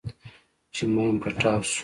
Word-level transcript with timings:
چې 0.73 0.83
ماين 0.93 1.15
پټاو 1.21 1.61
سو. 1.71 1.79